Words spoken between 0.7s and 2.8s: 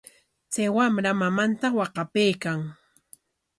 wamra mamanta waqapaykan.